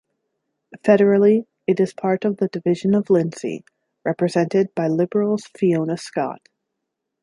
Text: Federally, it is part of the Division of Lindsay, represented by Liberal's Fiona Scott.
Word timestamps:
Federally, 0.79 1.45
it 1.67 1.79
is 1.79 1.93
part 1.93 2.25
of 2.25 2.37
the 2.37 2.47
Division 2.47 2.95
of 2.95 3.11
Lindsay, 3.11 3.63
represented 4.03 4.73
by 4.73 4.87
Liberal's 4.87 5.45
Fiona 5.55 5.95
Scott. 5.95 6.41